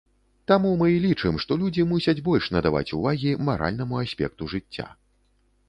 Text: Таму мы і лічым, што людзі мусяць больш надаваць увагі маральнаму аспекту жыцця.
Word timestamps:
Таму 0.51 0.69
мы 0.77 0.87
і 0.93 0.95
лічым, 1.03 1.37
што 1.43 1.57
людзі 1.63 1.85
мусяць 1.91 2.17
больш 2.29 2.49
надаваць 2.55 2.95
увагі 2.97 3.37
маральнаму 3.51 4.03
аспекту 4.07 4.51
жыцця. 4.55 4.91